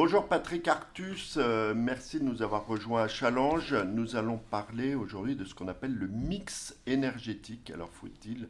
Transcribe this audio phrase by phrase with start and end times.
[0.00, 3.74] Bonjour Patrick Artus, euh, merci de nous avoir rejoints à Challenge.
[3.74, 7.72] Nous allons parler aujourd'hui de ce qu'on appelle le mix énergétique.
[7.74, 8.48] Alors faut-il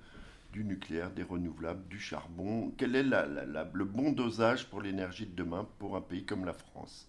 [0.53, 2.71] du nucléaire, des renouvelables, du charbon?
[2.77, 7.09] Quel est le bon dosage pour l'énergie de demain pour un pays comme la France?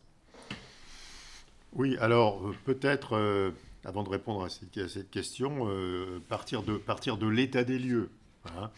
[1.73, 3.51] Oui, alors euh, peut-être, euh,
[3.83, 5.67] avant de répondre à cette, question,
[6.29, 8.09] partir de, partir de l'état des lieux.
[8.45, 8.71] Hein.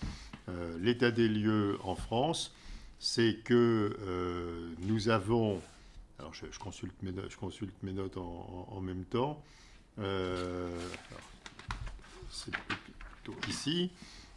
[0.80, 2.52] l'état des lieux en France,
[3.02, 5.60] c'est que euh, nous avons,
[6.20, 9.44] alors je, consulte, mes, je consulte mes notes en, même temps,
[9.98, 10.70] euh,
[12.30, 13.90] c'est plutôt ici,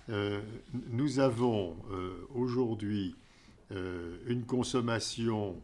[0.09, 0.41] euh,
[0.89, 1.77] nous avons
[2.35, 3.15] aujourd'hui
[4.27, 5.61] une consommation,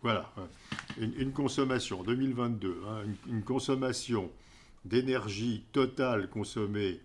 [0.00, 0.32] voilà,
[0.96, 4.30] une, consommation 2022, hein, une, consommation
[4.86, 7.00] d'énergie totale consommée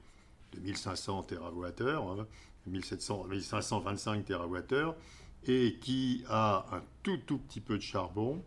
[0.53, 2.25] de 1500 TWh,
[2.67, 4.93] 1525 TWh,
[5.47, 8.43] et qui a un tout tout petit peu de charbon,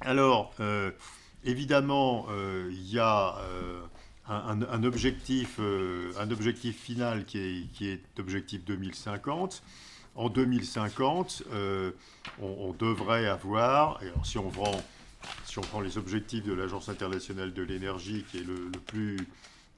[0.00, 0.90] Alors, euh,
[1.44, 3.80] évidemment, euh, il y a euh,
[4.28, 9.62] un, objectif, un objectif final qui est, qui est objectif 2050.
[10.16, 11.42] En 2050,
[12.40, 14.80] on, devrait avoir, alors si on prend,
[15.44, 19.16] si on prend les objectifs de l'Agence internationale de l'énergie, qui est le plus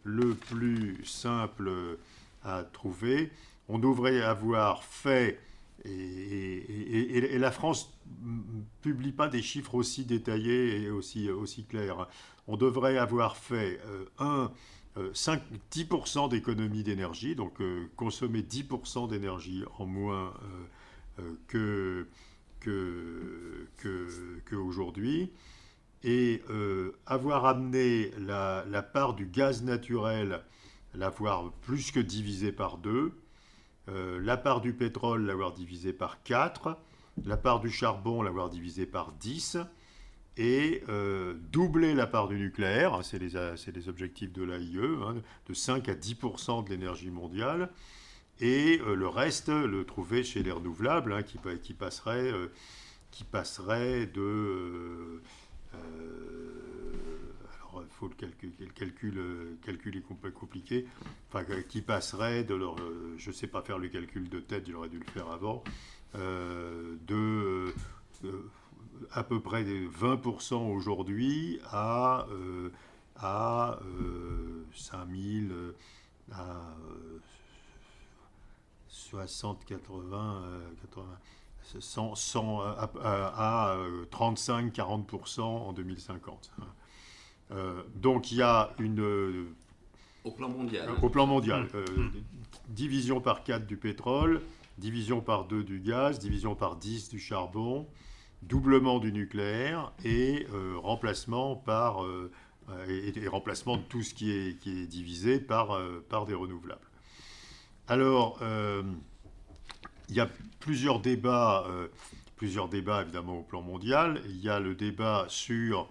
[0.07, 1.71] le plus simple
[2.45, 3.31] à trouver.
[3.69, 5.41] On devrait avoir fait,
[5.85, 7.93] et, la France
[8.83, 12.09] publie pas des chiffres aussi détaillés et aussi, aussi clairs.
[12.47, 14.53] On devrait avoir fait euh, un,
[15.13, 20.33] 5, euh, 10% d'économie d'énergie, donc euh, consommer 10% d'énergie en moins
[21.49, 22.07] que,
[22.61, 24.55] que, que,
[26.07, 30.41] et euh, avoir amené la, part du gaz naturel,
[30.95, 33.13] l'avoir plus que divisé par deux,
[33.89, 36.79] euh, la part du pétrole, l'avoir divisé par 4,
[37.25, 39.59] la part du charbon, l'avoir divisé par 10,
[40.37, 45.17] et euh, doubler la part du nucléaire, hein, c'est les, objectifs de l'AIE, hein,
[45.49, 47.71] de 5 à 10% de l'énergie mondiale,
[48.39, 52.31] et le reste, le trouver chez les renouvelables, hein, qui, qui, passerait,
[54.07, 55.23] de
[55.73, 60.87] alors, il faut le calcul, le calcul, euh, calcul est compliqué,
[61.29, 64.69] enfin, qui passerait de leur, euh, je ne sais pas faire le calcul de tête,
[64.69, 65.63] j'aurais dû le faire avant,
[66.15, 67.75] de
[69.11, 72.27] à peu près 20% aujourd'hui à,
[73.17, 73.79] à
[74.75, 75.53] 5000,
[76.33, 76.75] à
[78.89, 80.43] 60, 80,
[80.81, 81.05] 80
[81.81, 82.15] 100,
[82.61, 83.77] à,
[84.11, 86.51] 35-40% en 2050.
[87.53, 89.47] Euh, donc il y a une...
[90.25, 90.91] Au plan mondial.
[91.03, 91.69] Au plan mondial.
[91.75, 91.85] Euh,
[92.69, 94.43] division par 4 du pétrole,
[94.79, 97.87] division par 2 du gaz, division par 10 du charbon,
[98.43, 102.05] doublement du nucléaire et euh, remplacement par...
[102.89, 105.79] Et, remplacement de tout ce qui est, qui est divisé par,
[106.09, 106.91] par des renouvelables.
[107.87, 108.41] Alors,
[110.09, 110.29] il y a
[110.61, 111.89] plusieurs débats, euh,
[112.37, 114.21] plusieurs débats évidemment au plan mondial.
[114.29, 115.89] Il y a le débat sur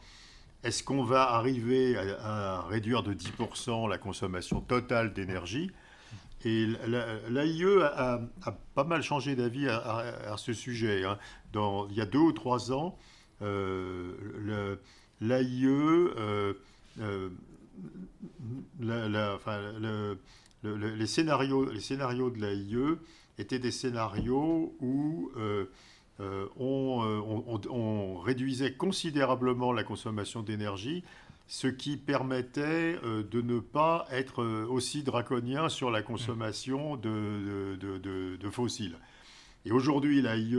[0.64, 5.70] est-ce qu'on va arriver à, réduire de 10% la consommation totale d'énergie?
[6.44, 6.68] Et
[7.30, 8.20] l'AIE a,
[8.74, 11.04] pas mal changé d'avis à, ce sujet.
[11.06, 11.18] Hein.
[11.54, 12.98] Il y a deux ou trois ans,
[13.42, 14.78] euh,
[15.22, 16.54] l'AIE, euh,
[17.00, 17.30] euh
[20.70, 22.98] les, scénarios, les scénarios de l'AIE
[23.38, 25.66] étaient des scénarios où euh,
[26.20, 27.22] euh, euh,
[27.70, 31.04] on, réduisait considérablement la consommation d'énergie,
[31.48, 38.98] ce qui permettait de ne pas être aussi draconien sur la consommation de, de, fossiles.
[39.66, 40.58] Et aujourd'hui, l'AIE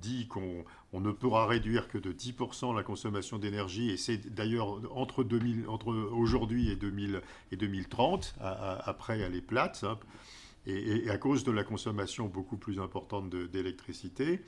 [0.00, 0.64] dit qu'on
[1.00, 5.26] ne pourra réduire que de 10% la consommation d'énergie, et c'est d'ailleurs entre,
[5.68, 7.20] entre aujourd'hui et, 2000,
[7.52, 9.98] et 2030, après elle est plate, hein,
[10.66, 14.40] et, à cause de la consommation beaucoup plus importante d'électricité.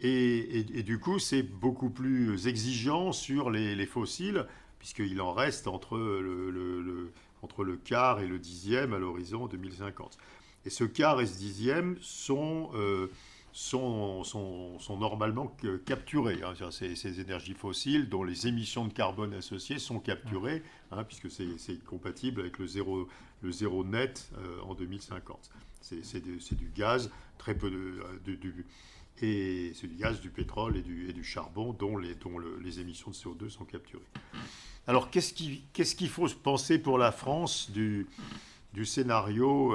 [0.00, 4.46] Et, du coup, c'est beaucoup plus exigeant sur les, fossiles,
[4.78, 7.12] puisqu'il en reste entre le,
[7.42, 10.18] entre le quart et le dixième à l'horizon 2050.
[10.64, 13.08] Et ce quart et ce dixième sont, euh,
[13.52, 15.54] sont, sont, sont, normalement
[15.84, 16.40] capturés.
[16.42, 16.54] Hein.
[16.70, 21.84] ces, ces, énergies fossiles dont les émissions de carbone associées sont capturées, hein, puisque c'est
[21.84, 23.08] compatible avec le zéro,
[23.42, 25.50] le zéro net euh, en 2050.
[25.82, 27.76] C'est du gaz, très peu de,
[28.26, 28.64] euh, du,
[29.20, 32.80] et c'est du gaz, du pétrole et du, et du charbon dont, les, dont les
[32.80, 34.02] émissions de CO2 sont capturées.
[34.86, 38.06] Alors qu'est-ce qu'il faut penser pour la France du,
[38.72, 39.74] du scénario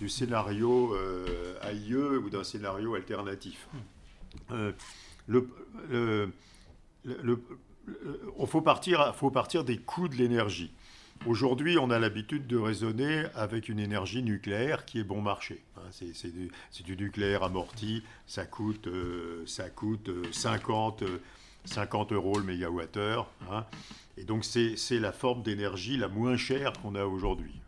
[0.00, 3.68] du scénario euh, AIE ou d'un scénario alternatif.
[4.50, 4.72] Euh,
[5.28, 5.46] le,
[8.38, 10.72] on faut partir, faut partir des coûts de l'énergie.
[11.26, 15.62] Aujourd'hui, on a l'habitude de raisonner avec une énergie nucléaire qui est bon marché.
[15.76, 15.90] Hein.
[15.92, 21.04] c'est du, nucléaire amorti, ça coûte, euh, ça coûte 50,
[21.66, 23.30] 50 euros le mégawattheure.
[23.52, 23.66] Hein.
[24.16, 27.60] et donc, c'est la forme d'énergie la moins chère qu'on a aujourd'hui.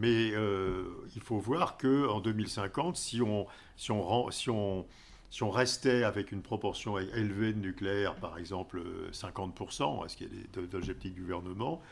[0.00, 4.86] Mais euh, il faut voir qu'en 2050, si on, si, on, si, on,
[5.30, 8.82] si on restait avec une proportion élevée de nucléaire, par exemple
[9.12, 11.82] 50%, ce qui est l'objectif du gouvernement,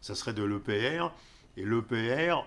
[0.00, 1.12] ça serait de l'EPR.
[1.58, 2.46] Et l'EPR,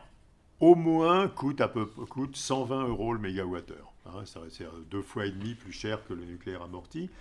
[0.60, 3.94] au moins, coûte, à peu, coûte 120 euros le mégawattheure.
[4.08, 7.12] Hein, c'est deux fois et demi plus cher que le nucléaire amorti.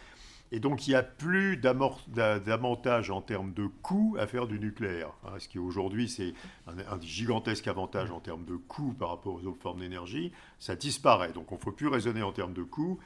[0.53, 5.13] Et donc, il n'y a plus d'avantage en termes de coût à faire du nucléaire.
[5.25, 6.35] Hein, ce qui aujourd'hui, c'est
[6.67, 10.33] un, gigantesque avantage en termes de coût par rapport aux autres formes d'énergie.
[10.59, 11.33] Ça disparaît.
[11.33, 12.99] Donc, on ne faut plus raisonner en termes de coût.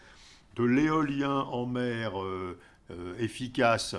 [0.57, 2.59] De l'éolien en mer euh,
[2.91, 3.97] euh, efficace,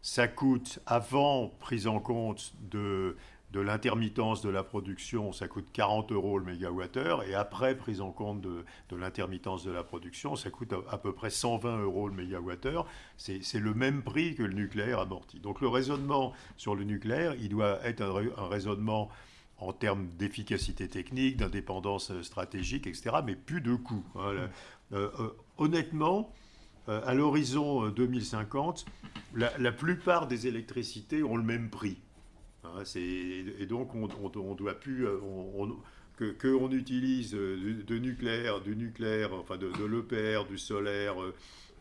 [0.00, 3.16] ça coûte, avant prise en compte de
[3.54, 8.10] de l'intermittence de la production, ça coûte 40 euros le mégawattheure, et après prise en
[8.10, 12.84] compte de, l'intermittence de la production, ça coûte à, peu près 120 euros le mégawattheure.
[13.16, 15.38] C'est le même prix que le nucléaire amorti.
[15.38, 19.08] Donc le raisonnement sur le nucléaire, il doit être un, raisonnement
[19.58, 24.04] en termes d'efficacité technique, d'indépendance stratégique, etc., mais plus de coûts.
[24.16, 24.48] Hein.
[24.92, 26.32] Euh, euh, honnêtement,
[26.88, 28.84] euh, à l'horizon 2050,
[29.36, 31.98] la, plupart des électricités ont le même prix.
[32.64, 35.06] Hein, et donc, on, on, doit plus.
[35.06, 35.18] Euh,
[36.16, 41.34] que qu'on utilise euh, de, nucléaire, du nucléaire, enfin de, l'EPR, du solaire, euh,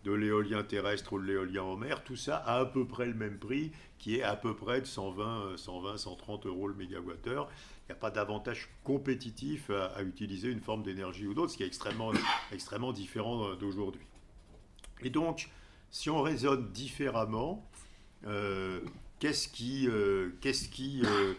[0.06, 3.13] de l'éolien terrestre ou de l'éolien en mer, tout ça a à peu près le
[3.13, 7.50] même prix, qui est à peu près de 120, 120 130 euros le mégawattheure.
[7.83, 11.63] Il n'y a pas d'avantage compétitif à, utiliser une forme d'énergie ou d'autre, ce qui
[11.63, 12.12] est extrêmement,
[12.51, 14.01] extrêmement différent d'aujourd'hui.
[15.03, 15.50] Et donc,
[15.89, 17.69] si on raisonne différemment,
[19.23, 21.33] qu'est-ce qui, euh, qu'est-ce qui, euh,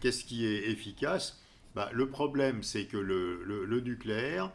[0.00, 1.40] qu'est-ce qui est efficace
[1.76, 4.50] bah, Le problème, c'est que le, nucléaire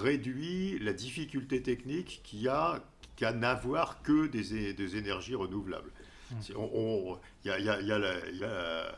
[0.00, 2.82] réduit la difficulté technique qu'il y a
[3.16, 5.90] qu'à n'avoir que des, des, énergies renouvelables.
[6.48, 6.54] Il
[7.44, 8.96] y, a,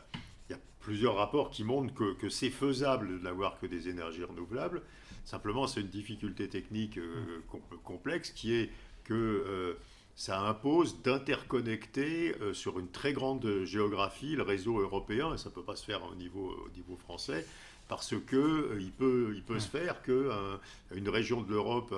[0.79, 4.81] plusieurs rapports qui montrent que, que c'est faisable de n'avoir que des énergies renouvelables.
[5.25, 7.41] Simplement, c'est une difficulté technique euh,
[7.83, 8.69] complexe qui est
[9.03, 9.75] que
[10.17, 15.53] ça impose d'interconnecter euh, sur une très grande géographie le réseau européen, et ça ne
[15.53, 17.45] peut pas se faire au niveau, au niveau français,
[17.87, 21.93] parce que euh, il peut, il peut se faire qu'une région de l'Europe,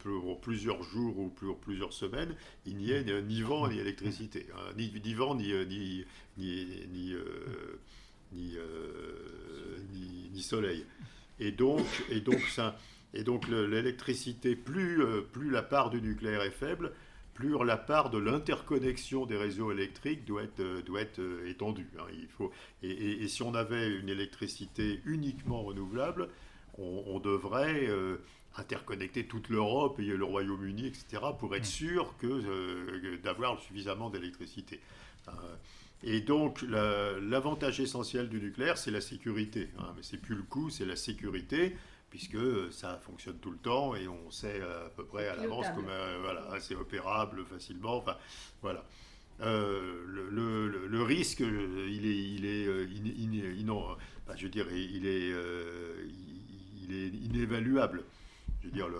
[0.00, 2.36] pour plusieurs jours ou pour plusieurs semaines,
[2.66, 6.04] il n'y ait ni vent ni électricité, hein, ni, ni, vent ni, ni,
[6.36, 7.14] ni,
[8.34, 10.84] euh, ni, soleil.
[11.40, 12.78] Et donc, et donc, ça,
[13.14, 16.92] et donc l'électricité, plus, plus la part du nucléaire est faible,
[17.36, 21.90] plus la part de l'interconnexion des réseaux électriques doit être, euh, doit être euh, étendue.
[21.98, 22.06] Hein.
[22.14, 22.50] Il faut,
[22.82, 26.30] et, si on avait une électricité uniquement renouvelable,
[26.78, 28.18] on, devrait euh,
[28.56, 31.64] interconnecter toute l'Europe et le Royaume-Uni, etc., pour être mm.
[31.64, 34.80] sûr que, d'avoir suffisamment d'électricité.
[36.02, 39.68] et donc, l'avantage essentiel du nucléaire, c'est la sécurité.
[39.78, 39.92] Hein.
[39.96, 41.76] Mais c'est plus le coût, c'est la sécurité
[42.16, 45.90] puisque ça fonctionne tout le temps et on sait à peu près à l'avance comme
[45.90, 47.98] euh, voilà, c'est opérable facilement.
[47.98, 48.16] Enfin,
[48.62, 48.86] voilà.
[49.42, 52.86] Euh, le, le, risque, il est, il est, euh,
[54.34, 55.30] je veux dire, il est,
[56.82, 58.02] il est inévaluable.
[58.62, 58.96] Je veux dire, la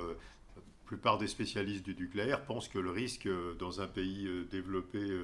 [0.84, 5.22] plupart des spécialistes du nucléaire pensent que le risque dans un pays développé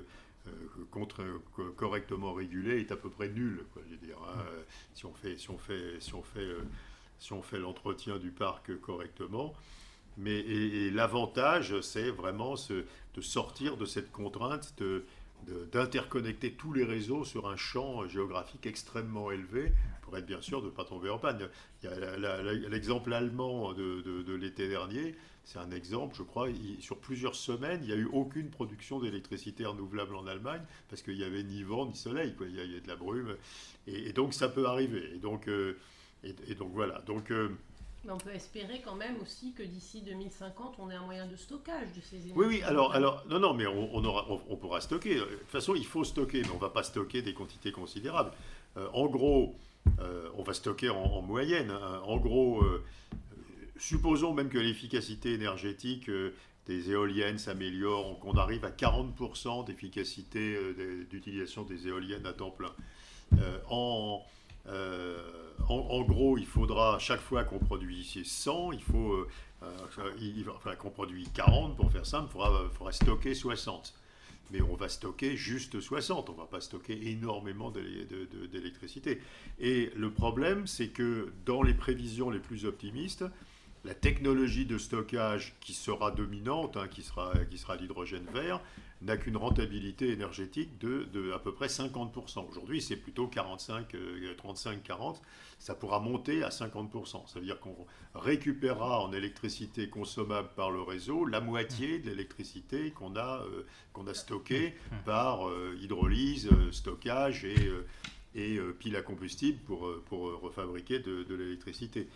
[0.90, 1.22] contre,
[1.76, 3.66] correctement régulé est à peu près nul.
[3.74, 4.42] Quoi, je veux dire, hein.
[4.94, 6.48] si on fait, si on fait, si on fait
[7.22, 9.54] si on fait l'entretien du parc correctement.
[10.18, 14.74] Mais, et, l'avantage, c'est vraiment de sortir de cette contrainte
[15.72, 20.66] d'interconnecter tous les réseaux sur un champ géographique extrêmement élevé pour être bien sûr de
[20.66, 21.48] ne pas tomber en panne.
[22.68, 25.14] L'exemple allemand de, l'été dernier,
[25.44, 26.48] c'est un exemple, je crois,
[26.80, 31.16] sur plusieurs semaines, il n'y a eu aucune production d'électricité renouvelable en Allemagne parce qu'il
[31.16, 32.34] n'y avait ni vent ni soleil.
[32.40, 33.36] Il, y a, de la brume.
[33.86, 35.12] Et, donc ça peut arriver.
[35.14, 35.76] Et donc, euh,
[36.24, 37.00] et, donc voilà.
[37.06, 37.48] Donc, euh,
[38.08, 41.88] on peut espérer quand même aussi que d'ici 2050, on ait un moyen de stockage
[41.94, 42.32] de ces énergies.
[42.34, 45.14] Oui, oui, alors, alors non, non, mais on, aura, on, pourra stocker.
[45.14, 48.32] De toute façon, il faut stocker, mais on ne va pas stocker des quantités considérables.
[48.76, 49.54] Euh, en gros,
[50.00, 51.70] euh, on va stocker en, moyenne.
[51.70, 52.00] Hein.
[52.04, 52.82] En gros, euh,
[53.76, 56.10] supposons même que l'efficacité énergétique
[56.66, 60.56] des éoliennes s'améliore, qu'on arrive à 40% d'efficacité
[61.10, 62.72] d'utilisation des éoliennes à temps plein.
[63.68, 64.22] en
[64.68, 65.18] euh,
[65.68, 69.28] en, gros, il faudra, chaque fois qu'on produit 100, il faut, euh,
[69.62, 69.76] euh,
[70.54, 73.94] enfin, qu'on produit 40, pour faire simple, il faudra, faudra, stocker 60.
[74.50, 79.22] Mais on va stocker juste 60, on ne va pas stocker énormément d'électricité.
[79.58, 83.24] Et le problème, c'est que dans les prévisions les plus optimistes,
[83.84, 88.60] la technologie de stockage qui sera dominante, hein, qui sera, qui sera l'hydrogène vert,
[89.02, 92.48] n'a qu'une rentabilité énergétique de, à peu près 50%.
[92.48, 93.96] Aujourd'hui, c'est plutôt 45,
[94.36, 95.20] 35, 40.
[95.58, 97.26] Ça pourra monter à 50%.
[97.26, 97.74] Ça veut dire qu'on
[98.14, 104.14] récupérera en électricité consommable par le réseau la moitié de l'électricité qu'on a, euh, a
[104.14, 104.74] stockée
[105.04, 112.08] par euh, hydrolyse, euh, stockage et, pile à combustible pour, pour refabriquer de l'électricité.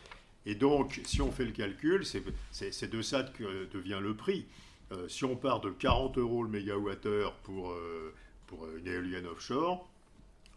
[0.47, 4.47] Et donc, si on fait le calcul, c'est de ça que devient le prix.
[4.93, 8.15] Euh, si on part de 40 euros le mégawattheure pour, euh,
[8.47, 9.89] pour une éolienne offshore,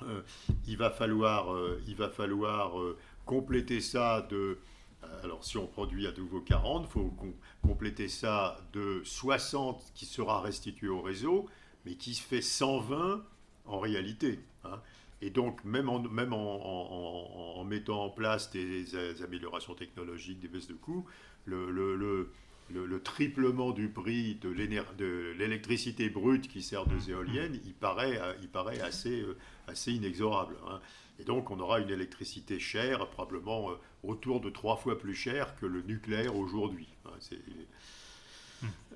[0.04, 0.22] euh,
[0.68, 1.48] il va falloir,
[1.88, 2.74] il va falloir
[3.26, 4.60] compléter ça de...
[5.24, 7.14] Alors si on produit à nouveau 40, il faut
[7.64, 11.48] compléter ça de 60 qui sera restitué au réseau,
[11.86, 13.24] mais qui fait 120
[13.66, 14.40] en réalité.
[14.66, 14.80] Hein.
[15.22, 21.06] Et donc, même, en, mettant en place des, améliorations technologiques, des baisses de coûts,
[21.46, 24.50] le, le, le, triplement du prix de
[25.38, 30.56] l'électricité brute qui sert de éoliennes, il paraît, il paraît assez, euh, inexorable.
[30.68, 30.80] Hein.
[31.20, 35.56] Et donc on aura une électricité chère, probablement euh, autour de trois fois plus chère
[35.58, 36.88] que le nucléaire aujourd'hui.
[37.06, 37.12] Hein.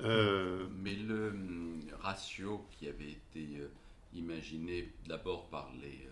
[0.01, 3.61] Euh, Mais le hum, ratio qui avait été
[4.15, 6.07] imaginé d'abord par les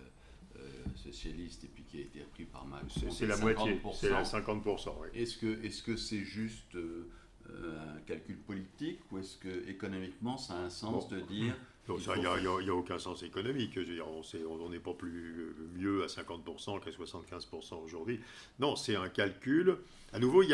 [0.96, 4.90] socialistes et puis qui a été repris par Macron, c'est la moitié, c'est 50%.
[5.14, 10.54] Est-ce que c'est -ce c'est juste euh, un calcul politique ou est-ce que économiquement ça
[10.54, 11.56] a un sens de dire
[11.90, 13.72] il n'y a, aucun sens économique.
[13.76, 18.20] Je veux dire, on n'est pas plus mieux à 50% qu'à 75% aujourd'hui.
[18.60, 19.78] Non, c'est un calcul.
[20.14, 20.54] À nouveau, il n'y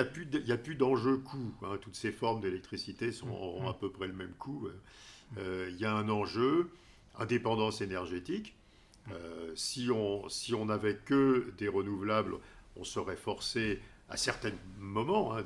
[0.52, 1.54] a plus d'enjeu coût.
[1.64, 1.78] Hein.
[1.82, 3.70] Toutes ces formes d'électricité sont, auront mm.
[3.70, 4.70] à peu près le même coût.
[5.38, 6.70] Euh, il y a un enjeu,
[7.20, 8.56] indépendance énergétique.
[9.12, 12.36] Euh, si on si on n'avait que des renouvelables,
[12.76, 15.44] on serait forcé à certains moments hein,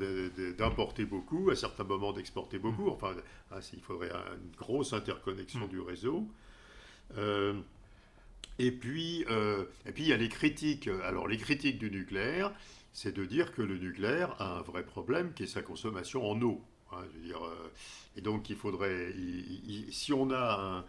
[0.57, 2.85] d'importer beaucoup, à certains moments d'exporter beaucoup.
[2.85, 2.93] Mm.
[2.93, 3.15] Enfin,
[3.51, 5.69] hein, il faudrait une grosse interconnexion mm.
[5.69, 6.27] du réseau.
[7.17, 7.59] Euh,
[8.59, 10.87] et puis, euh, et puis il y a les critiques.
[11.03, 12.51] Alors les critiques du nucléaire,
[12.93, 16.39] c'est de dire que le nucléaire a un vrai problème qui est sa consommation en
[16.41, 16.61] eau.
[16.91, 17.41] Hein, je veux dire,
[18.17, 19.13] et donc il faudrait,
[19.91, 20.85] si on a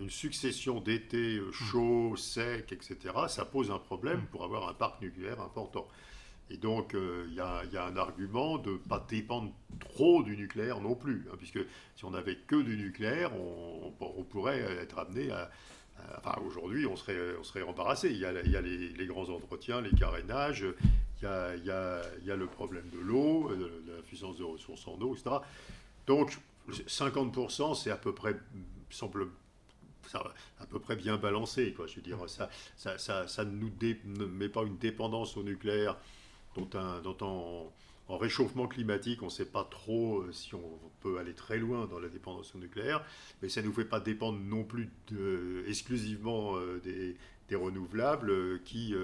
[0.00, 1.52] une succession d'étés mm.
[1.52, 5.86] chauds, secs, etc., ça pose un problème pour avoir un parc nucléaire important.
[6.48, 10.80] Et donc, euh, il y, a un argument de ne pas dépendre trop du nucléaire
[10.80, 11.58] non plus, hein, puisque
[11.96, 15.50] si on n'avait que du nucléaire, on, pourrait être amené à...
[16.18, 18.10] enfin, aujourd'hui, on serait, on serait embarrassé.
[18.10, 20.64] Il y a, les, grands entretiens, les carénages,
[21.20, 21.64] il y a, il
[22.26, 25.38] y a le problème de l'eau, de, la puissance de ressources en eau, etc.
[26.06, 26.38] Donc,
[26.70, 28.36] 50%, c'est à peu près,
[28.90, 29.28] semble
[30.60, 31.72] à peu près bien balancé.
[31.72, 31.86] Quoi.
[31.86, 35.96] Je veux dire, ça, ça, ça, ne nous met pas une dépendance au nucléaire
[36.56, 37.70] dont,
[38.08, 41.86] en, réchauffement climatique, on ne sait pas trop euh, si on peut aller très loin
[41.86, 43.04] dans la dépendance nucléaire,
[43.42, 44.90] mais ça ne nous fait pas dépendre non plus
[45.66, 48.94] exclusivement euh, des, renouvelables euh, qui,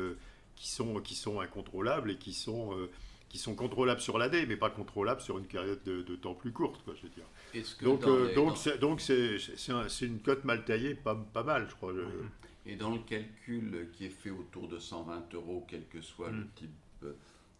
[0.55, 2.77] qui, sont, qui sont incontrôlables et qui sont,
[3.29, 6.83] qui sont contrôlables sur l'année, mais pas contrôlables sur une période de, temps plus courte.
[6.85, 7.27] Quoi, je veux dire.
[7.83, 8.05] Donc,
[8.35, 11.93] donc, c'est, donc c'est, c'est, une cote mal taillée, pas, pas mal, je crois.
[12.65, 16.45] Et dans le calcul qui est fait autour de 120 euros, quel que soit le
[16.45, 16.49] mm.
[16.55, 17.05] type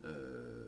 [0.05, 0.65] euh,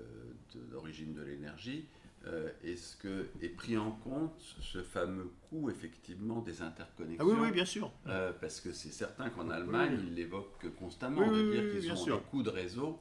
[0.70, 1.86] d'origine de, l'énergie,
[2.26, 7.26] euh, est-ce que est pris en compte ce fameux coût effectivement des interconnexions?
[7.28, 7.92] Ah oui, oui, bien sûr.
[8.06, 12.20] Euh, parce que c'est certain qu'en Allemagne, ils l'évoquent constamment, de dire qu'ils ont un
[12.20, 12.98] coût de réseau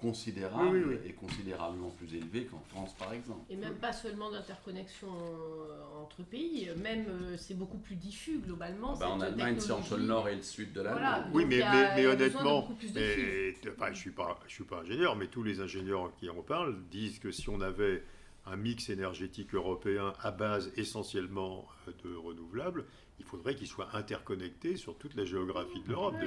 [0.00, 1.08] considérable Oui, oui, oui.
[1.10, 3.40] et considérablement plus élevé qu'en France, par exemple.
[3.50, 5.08] Et même pas seulement d'interconnexion
[6.02, 8.94] entre pays, même euh, c'est beaucoup plus diffus globalement.
[8.96, 11.02] Ah bah, en Allemagne, c'est entre le nord et le sud de l'Allemagne.
[11.04, 11.28] Voilà.
[11.34, 15.26] Oui, mais, a- mais, honnêtement, mais- enfin, je suis pas, je suis pas ingénieur, mais
[15.26, 18.02] tous les ingénieurs qui en parlent disent que si on avait
[18.46, 22.84] un mix énergétique européen à base essentiellement euh, de renouvelables,
[23.20, 26.14] il faudrait qu'il soit interconnecté sur toute la géographie de l'Europe.
[26.14, 26.26] Ouais,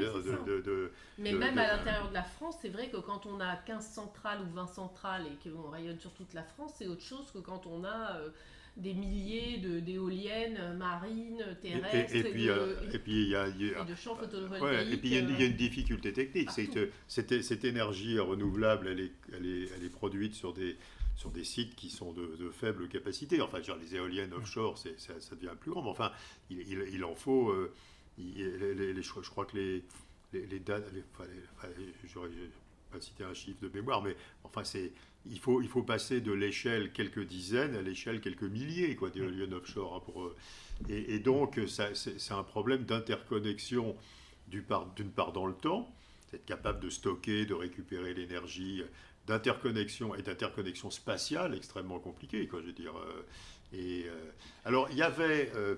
[1.18, 3.56] Mais de- même de- à l'intérieur de la France, c'est vrai que quand on a
[3.56, 7.32] 15 centrales ou 20 centrales et qu'on rayonne sur toute la France, c'est autre chose
[7.34, 8.30] que quand on a euh,
[8.78, 13.30] des milliers d'éoliennes euh, marines, terrestres et- et, et puis, de, euh, et puis il
[13.30, 14.94] y a, il y a- et de champs Ouais, photovoltaïques.
[14.94, 16.80] et puis il y, a une, il y a une difficulté technique, c'est partout.
[16.80, 20.78] que cette, cette énergie renouvelable, elle est, elle, est, elle est produite sur des,
[21.15, 23.41] sur des sites qui sont de, de faible capacité.
[23.41, 25.84] Enfin, genre les éoliennes offshore, c'est, ça, ça devient plus grand.
[25.84, 26.12] Mais enfin,
[26.50, 27.50] il, il- il en faut.
[27.50, 27.74] euh,
[28.17, 29.84] il- les- les- je, je crois que les,
[30.34, 30.86] les, les dates.
[31.13, 31.67] enfin, enfin,
[32.12, 32.29] j'aurais
[32.91, 34.91] pas cité un chiffre de mémoire, mais enfin, c'est.
[35.25, 39.53] Il faut, il faut passer de l'échelle quelques dizaines à l'échelle quelques milliers quoi, d'éoliennes
[39.53, 39.96] offshore.
[39.96, 40.36] hein, pour, euh,
[40.89, 41.93] et, et donc, c'est,
[42.34, 43.96] un problème d'interconnexion
[44.63, 45.89] part- d'une part dans le temps,
[46.34, 48.84] être capable de stocker, de récupérer l'énergie,
[49.27, 52.94] d'interconnexion et d'interconnexion spatiale extrêmement compliquée, quoi, je veux dire.
[52.98, 53.24] euh,
[53.74, 54.32] Et, euh,
[54.65, 55.75] alors, il y avait, euh,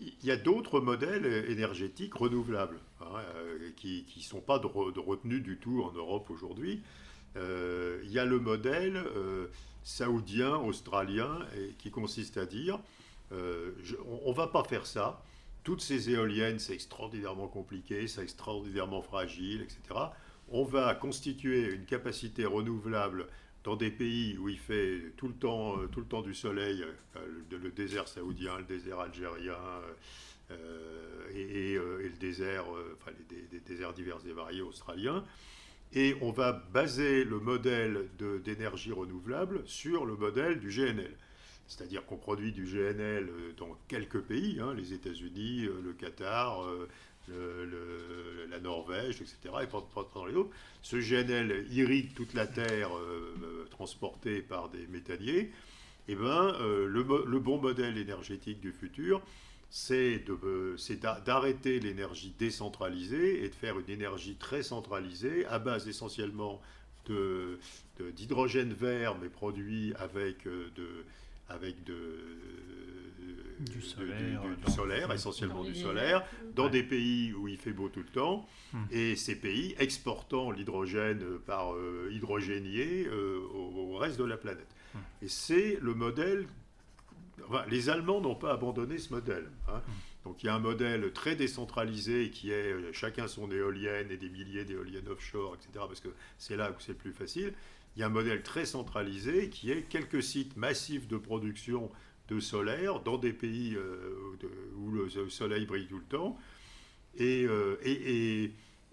[0.00, 3.22] il y a d'autres modèles énergétiques renouvelables hein,
[3.76, 6.82] qui ne sont pas de, re- de retenus du tout en Europe aujourd'hui.
[7.36, 9.02] Il y a le modèle
[9.82, 11.38] saoudien, australien,
[11.78, 12.78] qui consiste à dire,
[13.30, 15.22] on ne va pas faire ça,
[15.64, 19.80] toutes ces éoliennes, c'est extraordinairement compliqué, c'est extraordinairement fragile, etc.
[20.52, 23.28] On va constituer une capacité renouvelable
[23.62, 26.84] dans des pays où il fait tout le temps, euh, tout le temps du soleil,
[27.16, 29.54] euh, le, désert saoudien, le désert algérien,
[30.50, 30.56] euh,
[31.32, 32.64] et, le désert,
[32.96, 35.24] enfin les, déserts divers et variés australiens.
[35.92, 38.08] Et on va baser le modèle
[38.44, 41.16] d'énergie renouvelable sur le modèle du GNL.
[41.68, 46.64] C'est-à-dire qu'on produit du GNL dans quelques pays, hein, les États-Unis, le Qatar,
[47.28, 49.36] la Norvège, etc.
[49.62, 49.66] Et
[50.14, 50.50] dans les autres.
[50.82, 55.50] Ce GNL irrigue toute la Terre euh, euh, transportée par des métalliers.
[56.08, 59.22] Et ben, euh, le, le bon modèle énergétique du futur,
[59.70, 65.58] c'est de, c'est d'a- d'arrêter l'énergie décentralisée et de faire une énergie très centralisée à
[65.58, 66.60] base essentiellement
[67.06, 67.58] de,
[67.98, 71.04] de- d'hydrogène vert, mais produit avec de
[71.48, 71.94] avec de,
[73.60, 76.70] Du solaire, du- du- dans- du solaire, essentiellement du solaire, dans Ouais.
[76.70, 78.84] des pays où il fait beau tout le temps, Hmm.
[78.90, 84.68] et ces pays exportant l'hydrogène par euh, hydrogénier euh, au, au reste de la planète.
[84.94, 84.98] Hmm.
[85.22, 86.46] Et c'est le modèle.
[87.48, 89.48] enfin, les Allemands n'ont pas abandonné ce modèle.
[89.68, 89.80] hein.
[90.24, 94.16] Donc il y a un modèle très décentralisé qui est euh, chacun son éolienne et
[94.18, 95.70] des milliers d'éoliennes offshore, etc.
[95.88, 97.54] Parce que c'est là où c'est le plus facile.
[97.96, 101.90] Il y a un modèle très centralisé qui est quelques sites massifs de production
[102.30, 104.38] de solaire dans des pays euh,
[104.76, 106.38] où le soleil brille tout le temps
[107.16, 107.76] et, euh,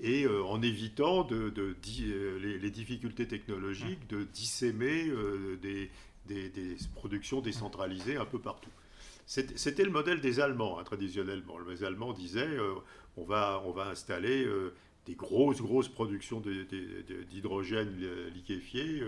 [0.03, 5.11] euh, en évitant les, difficultés technologiques de dissémer
[5.61, 5.89] des,
[6.95, 8.71] productions décentralisées un peu partout.
[9.25, 11.59] C'était le modèle des Allemands, hein, traditionnellement.
[11.59, 12.57] Les Allemands disaient
[13.17, 14.47] on, va, on va installer
[15.05, 16.41] des grosses, grosses productions
[17.29, 17.93] d'hydrogène
[18.33, 19.03] liquéfié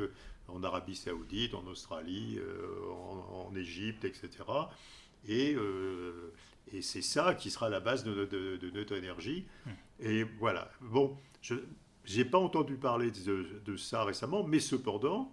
[0.53, 4.29] en Arabie Saoudite, en Australie, euh, en, en Égypte, etc.
[5.27, 6.33] Et, euh,
[6.71, 9.45] et c'est ça qui sera la base de, de- de notre énergie.
[9.99, 10.71] Et voilà.
[10.81, 11.55] Bon, je
[12.15, 15.31] n'ai pas entendu parler de, de ça récemment, mais cependant,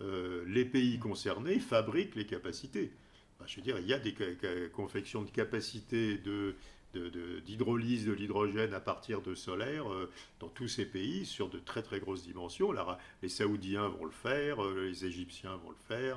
[0.00, 2.92] euh, les pays concernés fabriquent les capacités.
[3.36, 4.14] Enfin, je veux dire, il y a des
[4.72, 6.56] confections de capacités de,
[6.94, 11.82] d'hydrolyse de l'hydrogène à partir de solaire euh, dans tous ces pays sur de très
[11.82, 12.72] très grosses dimensions.
[13.22, 16.16] Les Saoudiens vont le faire, euh, les Égyptiens vont le faire,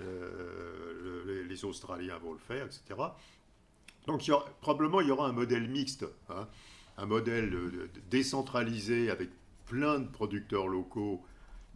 [0.00, 3.00] euh, le- les, Australiens vont le faire, etc.
[4.06, 4.28] Donc
[4.60, 6.48] probablement il y aura un modèle mixte, hein,
[6.98, 7.56] un modèle
[8.10, 9.30] décentralisé avec
[9.66, 11.24] plein de producteurs locaux,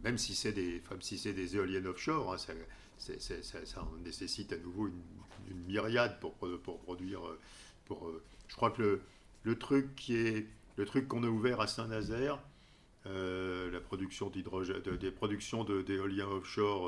[0.03, 2.53] même si c'est des, même si des éoliennes offshore, hein, ça,
[3.19, 5.01] ça- nécessite à nouveau une,
[5.51, 7.21] une myriade pour, pour produire.
[7.95, 9.01] Euh, je crois que
[9.43, 10.47] le, truc qui est
[10.77, 12.39] le truc qu'on a ouvert à Saint-Nazaire,
[13.05, 15.63] euh, la production d'hydrogène, de- des productions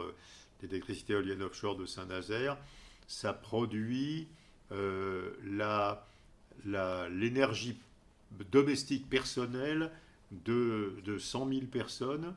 [0.01, 0.13] euh,
[0.61, 2.57] d'électricité éolienne offshore de Saint-Nazaire,
[3.07, 4.27] ça produit
[4.71, 5.31] euh,
[7.09, 7.77] l'énergie
[8.51, 9.91] domestique personnelle
[10.31, 12.35] de 100 000 personnes,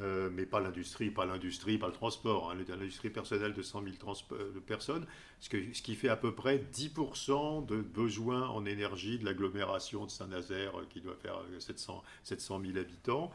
[0.00, 3.94] euh, mais pas l'industrie, pas l'industrie, pas le transport, hein, l'industrie personnelle de 100 000
[3.96, 5.06] transp- euh, personnes,
[5.40, 10.78] ce, qui fait à peu près 10% de besoin en énergie de l'agglomération de Saint-Nazaire,
[10.78, 13.30] euh, qui doit faire euh, 700, 700 000 habitants.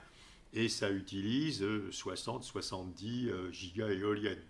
[0.53, 4.41] et ça utilise 60-70 gigas éoliennes.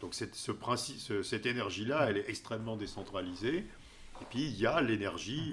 [0.00, 3.64] Donc cette énergie-là, elle est extrêmement décentralisée.
[4.20, 5.52] Et puis il y a l'énergie,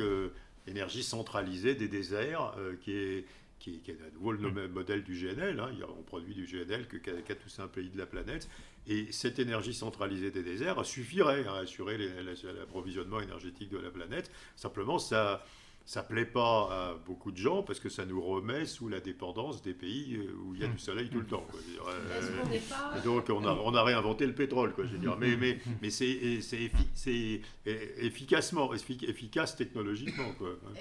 [0.67, 3.25] énergie centralisée des déserts qui est
[3.71, 4.67] qui, est à nouveau le mm.
[4.71, 5.59] modèle du GNL.
[5.59, 5.71] Hein.
[5.97, 8.47] On produit du GNL que qu'à tous un pays de la planète.
[8.87, 14.31] Et cette énergie centralisée des déserts suffirait à assurer l'approvisionnement énergétique de la planète.
[14.55, 15.43] Simplement, ça
[15.85, 19.61] ça plaît pas à beaucoup de gens parce que ça nous remet sous la dépendance
[19.61, 21.45] des pays euh, où il y a du soleil tout le temps.
[21.87, 25.15] Euh, donc on a, on a réinventé le pétrole, quoi, je dire.
[25.17, 30.25] Mais, mais, mais c'est efficacement, efficace technologiquement.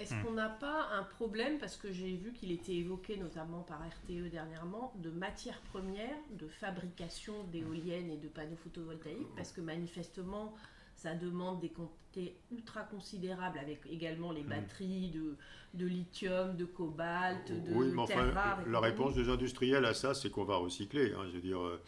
[0.01, 3.81] Est-ce qu'on n'a pas un problème, parce que j'ai vu qu'il était évoqué notamment par
[3.81, 10.55] RTE dernièrement, de matières premières de fabrication d'éoliennes et de panneaux photovoltaïques Parce que manifestement,
[10.95, 14.49] ça demande des quantités ultra considérables avec également les mm.
[14.49, 15.37] batteries de,
[15.75, 18.31] de lithium, de cobalt, de oui, mais enfin,
[18.67, 21.13] La réponse des industriels à ça, c'est qu'on va recycler.
[21.13, 21.81] Hein, je veux dire, euh,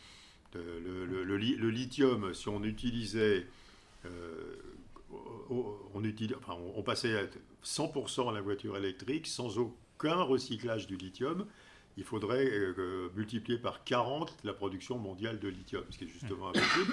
[0.55, 3.47] le, le, le, lithium, si on utilisait,
[4.05, 4.57] euh,
[5.95, 7.23] on, utilise, enfin, on, passait à
[7.65, 11.47] 100% à la voiture électrique sans aucun recyclage du lithium,
[11.97, 16.49] il faudrait euh, multiplier par 40 la production mondiale de lithium, ce qui est justement
[16.49, 16.93] impossible.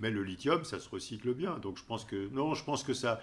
[0.00, 1.58] Mais le lithium, ça se recycle bien.
[1.58, 3.20] Donc je pense que non, je pense que ça.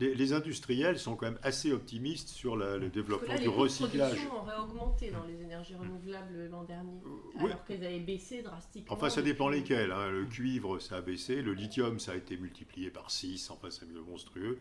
[0.00, 4.18] Les, industriels sont quand même assez optimistes sur le développement du recyclage.
[4.18, 6.98] Les auraient augmenté dans les énergies renouvelables l'an dernier,
[7.38, 8.96] alors qu'elles avaient baissé drastiquement.
[8.96, 9.92] Enfin, ça dépend lesquels.
[9.92, 10.10] Hein.
[10.10, 11.40] Le cuivre, ça a baissé.
[11.40, 13.50] Le lithium, ça a été multiplié par 6.
[13.50, 14.58] Enfin, c'est monstrueux.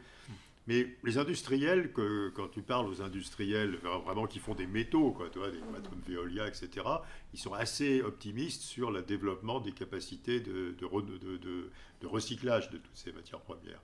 [0.68, 5.30] Mais les industriels, que, quand tu parles aux industriels vraiment qui font des métaux, quoi,
[5.30, 6.70] tu vois, des Matron Veolia, etc.,
[7.34, 13.12] ils sont assez optimistes sur le développement des capacités de, de, recyclage de toutes ces
[13.12, 13.82] matières premières.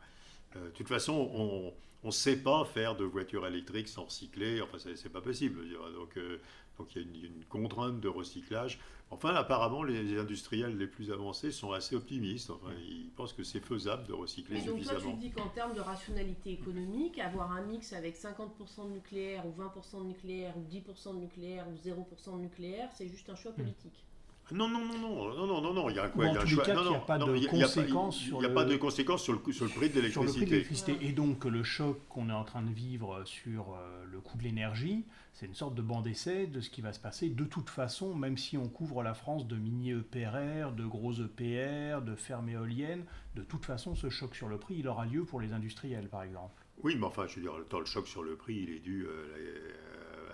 [0.56, 4.78] Euh, de toute façon, on ne sait pas faire de voitures électriques sans recycler, enfin,
[4.78, 5.62] c'est pas possible.
[5.96, 6.38] Donc, euh,
[6.78, 8.80] donc il y a une, contrainte de recyclage.
[9.10, 12.50] Enfin, apparemment, les industriels les plus avancés sont assez optimistes.
[12.50, 15.00] Enfin, ils pensent que c'est faisable de recycler Mais donc suffisamment.
[15.00, 19.46] Toi, tu dis qu'en termes de rationalité économique, avoir un mix avec 50% de nucléaire
[19.46, 23.36] ou 20% de nucléaire ou 10% de nucléaire ou 0% de nucléaire, c'est juste un
[23.36, 23.62] choix hmm.
[23.62, 24.07] politique.
[24.52, 26.42] Non, non, non, non, non, non, non, non, il y a quoi Il y a
[26.42, 26.64] un choix.
[26.68, 29.52] il n'y a pas de conséquences sur Il n'y a pas de conséquences sur le,
[29.52, 30.98] sur le prix de l'électricité.
[31.02, 34.44] Et donc, le choc qu'on est en train de vivre sur euh, le coût de
[34.44, 37.70] l'énergie, c'est une sorte de banc d'essai de ce qui va se passer de toute
[37.70, 43.04] façon, même si on couvre la France de mini-EPRR, de gros EPR, de fermes éoliennes,
[43.36, 46.24] de toute façon, ce choc sur le prix, il aura lieu pour les industriels, par
[46.24, 46.64] exemple.
[46.84, 49.74] Oui, mais enfin, je veux dire, le choc sur le prix, il est dû euh,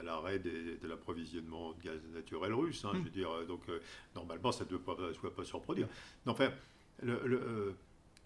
[0.04, 2.86] à l'arrêt de l'approvisionnement de gaz naturel russe.
[2.86, 3.80] Hein, Je veux dire, donc euh,
[4.16, 5.88] normalement, ça ne doit pas, pas se reproduire.
[6.26, 6.52] Enfin,
[7.02, 7.76] le, le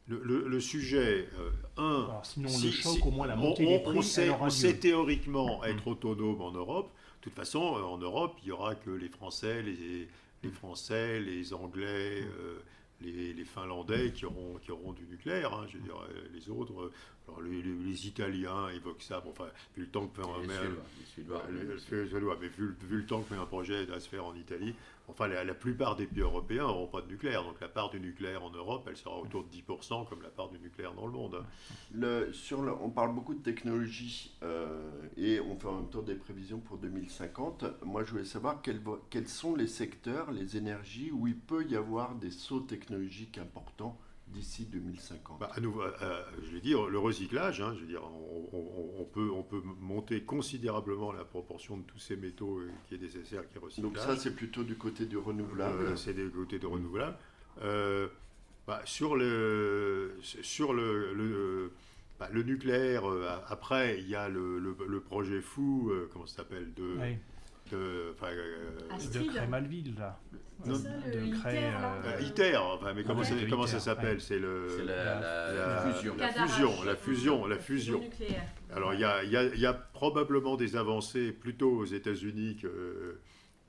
[0.07, 4.77] le, sujet, euh, un, sinon le choc, au moins la montée des prix, on sait,
[4.77, 5.91] théoriquement être mm.
[5.91, 6.91] autonome en Europe.
[7.19, 10.07] De toute façon, euh, en Europe, il n'y aura que les Français, les,
[10.43, 12.59] les Français, les Anglais, euh,
[13.01, 15.53] les, Finlandais qui auront, qui auront du nucléaire.
[15.53, 15.95] Hein, je veux dire,
[16.33, 16.91] les autres,
[17.27, 19.19] alors les, Italiens évoquent ça.
[19.21, 20.43] Bon, enfin, vu le temps que fait un,
[22.39, 24.75] mais vu, vu, le temps que met un projet à se faire en Italie,
[25.09, 27.43] Enfin, la, plupart des pays européens n'auront pas de nucléaire.
[27.43, 30.49] Donc la part du nucléaire en Europe, elle sera autour de 10%, comme la part
[30.49, 31.43] du nucléaire dans le monde.
[32.81, 36.77] On parle beaucoup de technologie euh, et on fait en même temps des prévisions pour
[36.77, 37.83] 2050.
[37.85, 42.15] Moi, je voulais savoir quels sont les secteurs, les énergies où il peut y avoir
[42.15, 43.97] des sauts technologiques importants
[44.29, 47.87] d'ici 2050 bah, à nouveau, euh, euh, Je vais dire, le recyclage, hein, je veux
[47.87, 52.95] dire, on, peut, on peut monter considérablement la proportion de tous ces métaux euh, qui
[52.95, 53.87] est nécessaire qui recyclent.
[53.87, 55.97] Donc ça, c'est plutôt du côté du renouvelable.
[55.97, 57.17] c'est du côté du renouvelable.
[58.67, 61.71] Bah, sur le, sur le, le,
[62.19, 63.05] bah, le nucléaire,
[63.47, 66.97] après, il y a le, le projet fou, comment ça s'appelle de,
[67.71, 68.15] de,
[69.13, 70.19] de Crémalville, là
[70.65, 71.71] de ITER,
[72.05, 74.21] euh, ITER enfin, mais comment, ça, comment ça s'appelle?
[74.21, 76.15] C'est le la, fusion.
[76.17, 78.01] La fusion, la fusion, la fusion.
[78.73, 83.19] Alors il y a, y, y a, probablement des avancées plutôt aux États-Unis que,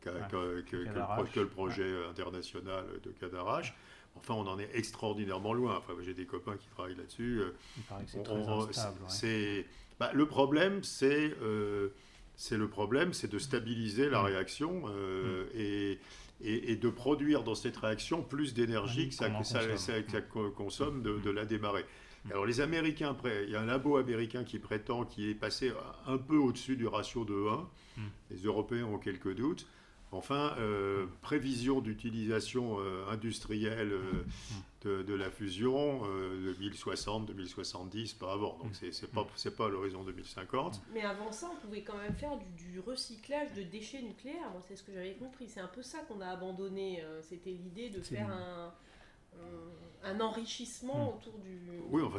[0.01, 3.75] que, que, le, projet international de Cadarache.
[4.17, 5.77] Enfin, on en est extraordinairement loin.
[5.77, 7.41] Enfin, j'ai des copains qui travaillent là-dessus.
[7.77, 8.99] Il paraît que c'est très instable.
[9.07, 9.67] C'est,
[10.01, 11.91] bah, le problème, c'est euh,
[12.39, 14.25] c'est le problème, c'est de stabiliser la mm.
[14.25, 15.59] réaction euh, mm.
[15.59, 15.99] et
[16.41, 19.29] et, de produire dans cette réaction plus d'énergie que ça,
[20.57, 21.85] consomme, de, la démarrer.
[22.25, 22.31] Mm.
[22.31, 25.73] Alors les Américains, il y a un labo américain qui prétend qu'il est passé
[26.07, 27.57] un peu au-dessus du ratio de 1.
[27.97, 28.03] Mm.
[28.31, 29.67] Les Européens ont quelques doutes.
[30.11, 36.03] Enfin, euh, prévision d'utilisation euh, industrielle euh, de, la fusion
[36.45, 38.57] 2060, 2070, pas avant.
[38.59, 40.81] Donc c'est pas c'est pas l'horizon 2050.
[40.95, 44.51] Mais avant ça, on pouvait quand même faire du, recyclage de déchets nucléaires.
[44.53, 45.49] Moi, c'est ce que j'avais compris.
[45.49, 47.05] C'est un peu ça qu'on a abandonné.
[47.21, 48.73] C'était l'idée de faire un,
[50.05, 51.61] un, enrichissement autour du.
[51.91, 52.19] Oui, enfin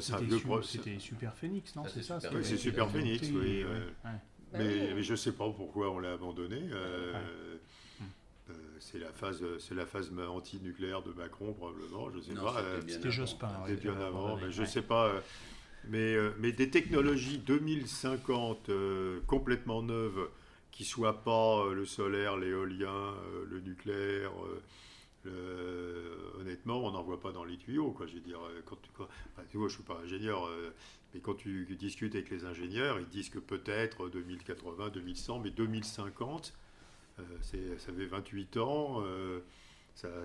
[0.61, 2.19] c'était Super Phoenix, non C'est ça.
[2.19, 3.65] C'est Super Phoenix, oui.
[4.51, 6.59] Bah mais, je ne sais pas pourquoi on l'a abandonné.
[8.79, 12.09] C'est la phase, c'est la phase anti-nucléaire de Macron probablement.
[12.11, 12.63] Je sais pas.
[12.87, 13.51] C'était Jospin.
[13.67, 15.13] C'était bien avant, mais je sais pas.
[15.87, 20.29] Mais, euh, mais des technologies 2050 euh, complètement neuves
[20.71, 23.13] qui soient pas euh, le solaire, l'éolien,
[23.49, 24.31] le nucléaire.
[26.39, 27.91] honnêtement, on n'en voit pas dans les tuyaux.
[27.91, 28.07] Quoi.
[28.07, 28.89] Je veux dire, quand tu,
[29.49, 30.49] tu vois, je suis pas ingénieur,
[31.13, 36.53] mais quand tu discutes avec les ingénieurs, ils disent que peut-être 2080, 2100, mais 2050
[36.53, 36.68] euh,
[37.41, 39.03] ça fait 28 ans.
[39.03, 39.39] Euh,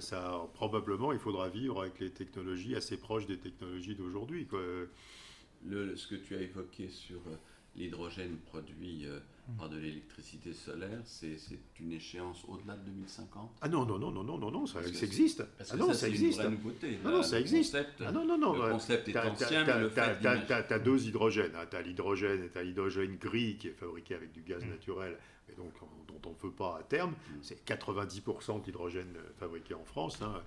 [0.01, 4.47] ça, probablement, il faudra vivre avec les technologies assez proches des technologies d'aujourd'hui.
[4.51, 7.37] ce que tu as évoqué sur euh,
[7.75, 9.57] l'hydrogène produit mm.
[9.57, 11.37] par de l'électricité solaire, c'est
[11.81, 15.45] une échéance au-delà de 2050 Ah non, non, non, non, non, non, non ça, existe.
[15.59, 16.41] ah non, ça, existe.
[16.45, 16.99] Une nouveauté.
[17.03, 17.77] Non, non, ça existe.
[18.07, 18.53] ah non, non, non.
[18.53, 21.57] Le concept est ancien, mais le fait Tu as deux hydrogènes.
[21.57, 21.67] Hein.
[21.69, 24.69] Tu as l'hydrogène et tu as l'hydrogène gris qui est fabriqué avec du gaz mm.
[24.69, 25.19] naturel
[25.51, 25.73] et donc
[26.09, 27.11] dont on ne veut pas à terme.
[27.11, 27.35] Mm.
[27.43, 30.21] C'est 90% d'hydrogène euh, fabriqué en France.
[30.23, 30.43] Hein.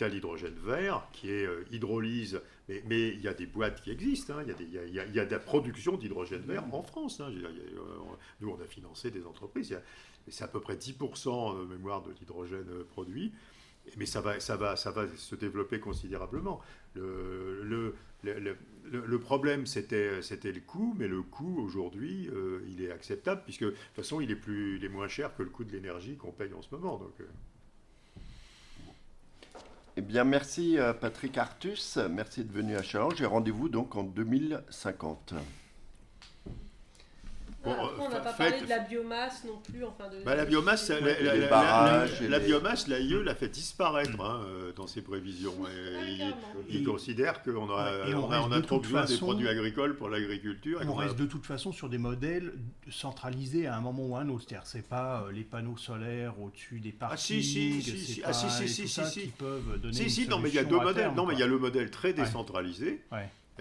[0.00, 4.34] As l'hydrogène vert qui est euh, hydrolyse, mais il y a des boîtes qui existent,
[4.34, 4.44] hein.
[4.46, 6.74] il y, a, y, a de la production d'hydrogène vert mm.
[6.74, 7.20] en France.
[7.20, 7.30] Hein.
[8.40, 9.76] nous, on a financé des entreprises,
[10.28, 13.32] c'est à peu près 10% de mémoire de l'hydrogène euh, produit,
[13.96, 16.60] mais ça va, ça, va, ça va se développer considérablement.
[16.94, 17.94] Le,
[19.20, 23.96] problème, c'était le coût, mais le coût, aujourd'hui, euh, il est acceptable, puisque de toute
[23.96, 26.52] façon, il est, plus, il est moins cher que le coût de l'énergie qu'on paye
[26.54, 26.96] en ce moment.
[26.98, 27.24] Donc, euh.
[29.96, 34.04] Eh bien, merci euh, Patrick Artus, merci de venir à Challenge et rendez-vous donc en
[34.04, 35.34] 2050
[37.64, 39.84] on n'a pas parlé de la biomasse non plus.
[39.84, 44.72] Enfin de, bah, la biomasse, la, la, la, biomasse, l'AIE l'a fait disparaître hein, euh,
[44.72, 45.54] dans ses prévisions.
[46.68, 50.80] il, considère qu'on a, on a, trop besoin des produits agricoles pour l'agriculture.
[50.86, 52.52] On reste de toute façon sur des modèles
[52.90, 54.44] centralisés à un moment ou à un autre.
[54.48, 57.12] C'est-à-dire, c'est pas euh, les panneaux solaires au-dessus des parcs.
[57.14, 59.94] Ah si, si, si, ah, si, si, si, si, si, qui peuvent donner.
[59.94, 61.12] Si, si, non, mais il y a deux modèles.
[61.16, 63.02] Non, mais il y a le modèle très décentralisé.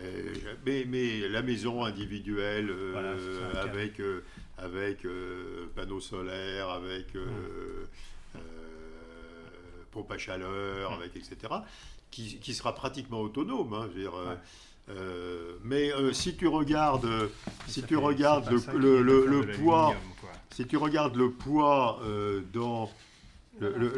[0.03, 0.33] Euh,
[0.65, 4.23] mais, mais, la maison individuelle euh, avec, euh,
[4.57, 5.05] avec
[5.75, 7.07] panneaux solaires, avec
[9.91, 11.35] pompe à chaleur, avec etc.,
[12.09, 13.73] qui, qui, sera pratiquement autonome.
[13.73, 14.13] Hein, je veux dire,
[15.63, 17.29] mais si tu regardes,
[17.67, 19.95] si tu regardes le, le, le, poids,
[20.51, 22.01] si tu regardes le poids
[22.53, 22.89] dans
[23.59, 23.93] le,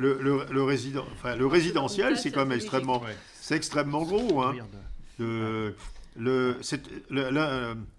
[0.52, 3.02] le, résident, enfin, le résidentiel, c'est quand même extrêmement,
[3.40, 4.42] c'est extrêmement gros.
[4.42, 4.56] Hein.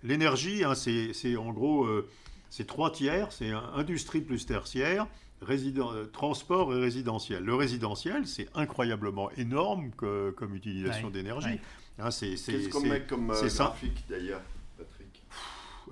[0.03, 2.09] L'énergie, hein, c'est en gros euh,
[2.50, 5.07] c'est trois tiers, c'est industrie plus tertiaire,
[5.42, 7.42] résident, euh, transport et résidentiel.
[7.44, 11.59] Le résidentiel, c'est incroyablement énorme comme utilisation d'énergie.
[11.98, 14.42] Hein, Qu'est-ce qu'on met comme euh, graphique d'ailleurs,
[14.77, 15.22] Patrick?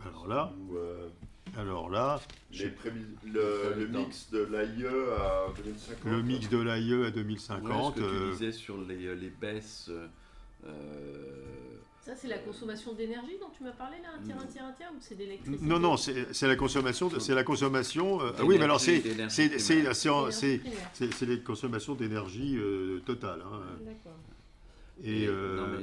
[0.04, 0.52] Alors là,
[1.56, 2.20] alors là,
[2.52, 6.04] le, mix de l'AIE à 2050.
[6.04, 7.96] Le mix de l'AIE à 2050.
[7.96, 9.90] ce que tu disais sur les, les baisses.
[12.04, 14.72] Ça, c'est la consommation d'énergie dont tu m'as parlé là, un tiers, un tiers, un
[14.72, 17.08] tiers, ou c'est d'électricité Non, non, c'est la consommation.
[17.20, 18.20] C'est la consommation.
[18.20, 23.40] Euh, oui, mais alors c'est c'est les consommations d'énergie euh, totale.
[23.44, 23.60] Hein.
[23.84, 24.18] D'accord.
[25.04, 25.80] Et, euh,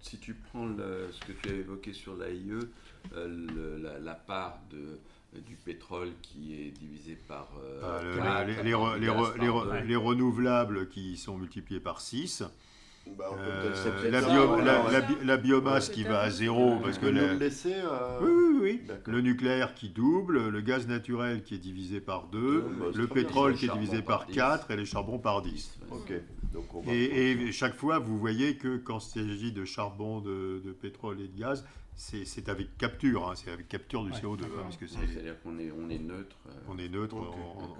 [0.00, 2.54] si, tu prends ce que tu as évoqué sur l'AIE,
[3.14, 4.98] la, la, part de,
[5.40, 7.50] du pétrole qui est divisé par...
[7.82, 12.42] Ah, les, les, les, renouvelables qui sont multipliés par 6.
[13.18, 14.10] Bah, euh,
[15.24, 18.96] la, biomasse qui va à zéro parce que le laisser, euh, oui, oui, oui.
[19.06, 23.54] le nucléaire qui double, le gaz naturel qui est divisé par 2, bah, le pétrole
[23.54, 25.80] qui est divisé par 4 et les charbons par 10.
[25.90, 26.12] Donc
[26.86, 31.38] et, chaque fois, vous voyez que quand il s'agit de charbon, de, pétrole et de
[31.38, 34.44] gaz, c'est avec capture, hein, c'est avec capture du CO2.
[34.44, 36.36] Hein, C'est-à-dire qu'on est, on est neutre.
[36.46, 37.16] Euh, on est neutre.
[37.16, 37.76] En,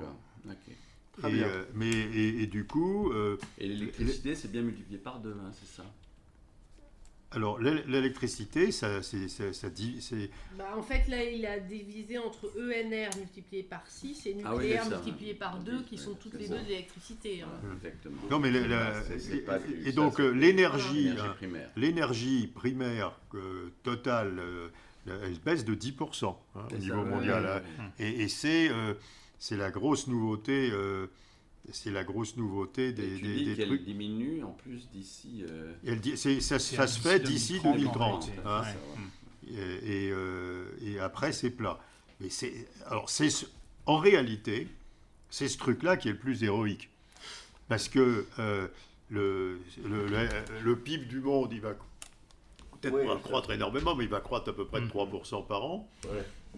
[1.20, 3.10] et, euh, mais, et, du coup.
[3.12, 5.84] Euh, et l'électricité, c'est bien multiplié par deux, hein, c'est ça?
[7.34, 9.44] Alors, l'électricité, ça, c'est, ça,
[10.58, 14.86] bah, en fait, là, il a divisé entre ENR multiplié par 6 et ah nucléaire
[14.86, 17.40] multiplié par 2, qui sont toutes les deux de l'électricité.
[17.40, 17.48] Hein.
[17.76, 18.20] Exactement.
[18.30, 18.52] Non, mais
[19.86, 21.10] et, donc, l'énergie,
[21.74, 23.18] l'énergie primaire
[23.82, 24.38] totale,
[25.06, 27.62] elle baisse de 10% hein, au niveau mondial.
[27.80, 27.84] Hein.
[27.98, 28.70] Et, c'est
[29.42, 30.70] c'est la grosse nouveauté.
[30.70, 31.08] Euh,
[31.72, 35.44] c'est la grosse nouveauté des, tu dis qu'elle diminue en plus d'ici.
[35.48, 35.74] Euh...
[36.40, 38.30] Ça, ça se fait d'ici 2030.
[38.44, 38.62] Hein.
[39.48, 41.80] et, euh, et, après, c'est plat.
[42.20, 43.30] Mais c'est alors c'est
[43.86, 44.68] en réalité,
[45.28, 46.88] c'est ce truc-là qui est le plus héroïque,
[47.68, 48.68] parce que euh,
[49.10, 50.06] le, le,
[50.62, 51.74] le, PIB du monde, il va
[52.82, 55.46] peut-être pas croître énormément, mais il va croître à peu près de 3% mm.
[55.46, 55.88] par an.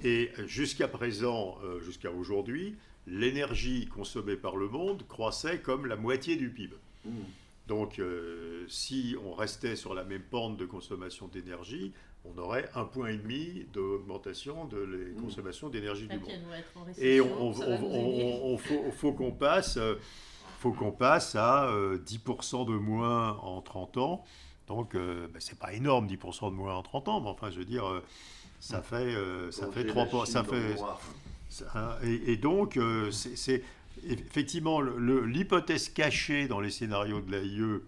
[0.02, 6.36] Et jusqu'à présent, euh, jusqu'à aujourd'hui, l'énergie consommée par le monde croissait comme la moitié
[6.36, 6.74] du PIB.
[7.04, 7.10] Mm.
[7.68, 11.92] Donc, euh, si on restait sur la même pente de consommation d'énergie,
[12.24, 15.22] on aurait un point et demi d'augmentation de la mm.
[15.22, 16.28] consommation d'énergie du monde.
[16.98, 18.58] Et on,
[18.92, 19.94] faut, qu'on passe, euh,
[20.58, 24.24] faut qu'on passe à 10% de moins en 30 ans.
[24.68, 27.58] Donc, euh, ben, c'est pas énorme, 10% de moins en 30 ans, mais enfin, je
[27.58, 28.02] veux dire, euh,
[28.60, 30.76] ça fait, euh, ça fait 3 ça fait,
[32.02, 32.78] et, donc,
[33.10, 33.62] c'est
[34.06, 37.80] effectivement l'hypothèse cachée dans les scénarios de l'AIE.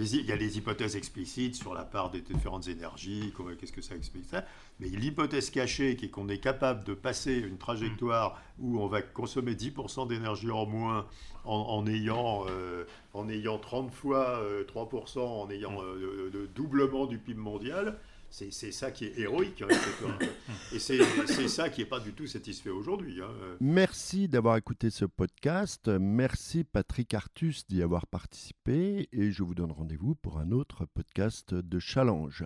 [0.00, 3.96] Il y a les hypothèses explicites sur la part des différentes énergies, qu'est-ce que ça
[3.96, 4.44] explique ça.
[4.78, 9.02] Mais l'hypothèse cachée, qui est qu'on est capable de passer une trajectoire où on va
[9.02, 11.06] consommer 10% d'énergie en moins
[11.44, 17.18] en, ayant, euh, en ayant 30 fois 3%, euh, en ayant euh, le doublement du
[17.18, 17.98] PIB mondial,
[18.30, 19.62] c'est ça qui est héroïque.
[19.62, 19.68] Hein,
[20.72, 23.20] et c'est ça qui n'est pas du tout satisfait aujourd'hui.
[23.22, 23.30] Hein.
[23.60, 25.88] Merci d'avoir écouté ce podcast.
[25.88, 29.08] Merci Patrick Artus d'y avoir participé.
[29.12, 32.44] Et je vous donne rendez-vous pour un autre podcast de Challenge.